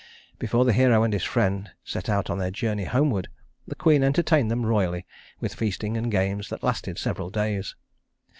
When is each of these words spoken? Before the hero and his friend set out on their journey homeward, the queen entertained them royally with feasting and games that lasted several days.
Before 0.39 0.65
the 0.65 0.73
hero 0.73 1.03
and 1.03 1.13
his 1.13 1.21
friend 1.23 1.69
set 1.83 2.09
out 2.09 2.31
on 2.31 2.39
their 2.39 2.49
journey 2.49 2.85
homeward, 2.85 3.27
the 3.67 3.75
queen 3.75 4.01
entertained 4.03 4.49
them 4.49 4.65
royally 4.65 5.05
with 5.39 5.53
feasting 5.53 5.95
and 5.95 6.09
games 6.09 6.49
that 6.49 6.63
lasted 6.63 6.97
several 6.97 7.29
days. 7.29 7.75